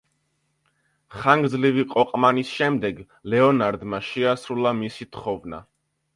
[1.17, 3.03] ხანგრძლივი ყოყმანის შემდეგ
[3.35, 5.63] ლეონარდმა შეასრულა მისი თხოვნა.